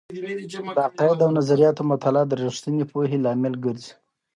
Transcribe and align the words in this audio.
د 0.75 0.79
عقائد 0.87 1.19
او 1.25 1.29
نظریاتو 1.39 1.81
مطالعه 1.91 2.25
د 2.27 2.33
رښتینې 2.43 2.85
پوهې 2.91 3.17
لامل 3.25 3.53
ګرځي. 3.65 3.91